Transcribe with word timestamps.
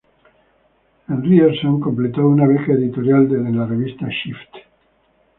En 1.09 1.21
Ryerson, 1.21 1.79
completó 1.79 2.25
una 2.27 2.47
beca 2.47 2.71
editorial 2.73 3.27
en 3.35 3.55
la 3.55 3.67
revista 3.67 4.07
"Shift". 4.07 4.49